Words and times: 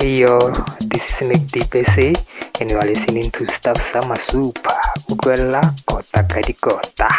Hey 0.00 0.20
yo, 0.24 0.40
this 0.88 1.20
is 1.20 1.28
Nick 1.28 1.44
DPC 1.52 2.16
and 2.58 2.70
you 2.70 2.78
are 2.78 2.86
listening 2.86 3.30
to 3.36 3.44
Stuff 3.44 3.76
Sama 3.76 4.16
Super. 4.16 4.72
Ukwela 5.12 5.60
kota 5.84 6.24
kadi 6.24 6.56
kota. 6.56 7.12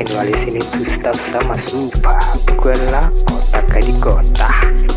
And 0.00 0.08
you 0.08 0.16
are 0.16 0.24
listening 0.24 0.60
to 0.60 0.88
Stuff 0.88 1.16
Sama 1.16 1.58
Super. 1.58 2.16
Bukulah 2.48 3.04
kota 3.28 3.78
di 3.80 3.92
kota. 4.00 4.93